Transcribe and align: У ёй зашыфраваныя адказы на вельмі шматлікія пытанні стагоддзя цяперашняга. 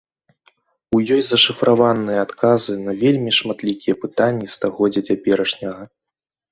У 0.97 1.01
ёй 1.15 1.21
зашыфраваныя 1.27 2.19
адказы 2.29 2.73
на 2.89 2.93
вельмі 3.05 3.31
шматлікія 3.41 3.93
пытанні 4.07 4.53
стагоддзя 4.57 5.01
цяперашняга. 5.11 5.83